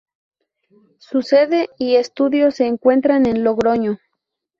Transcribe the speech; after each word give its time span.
Su 0.97 1.21
sede 1.21 1.69
y 1.77 1.95
estudios 1.95 2.55
se 2.55 2.65
encuentran 2.65 3.27
en 3.27 3.43
Logroño. 3.43 3.99